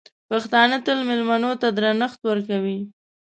[0.29, 2.79] پښتانه تل مېلمنو ته درنښت ورکوي.